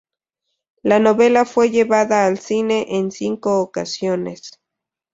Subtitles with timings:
[0.81, 4.59] La novela fue llevada al cine en cinco ocasiones.